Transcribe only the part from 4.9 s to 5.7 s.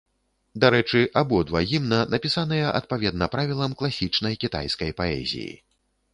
паэзіі.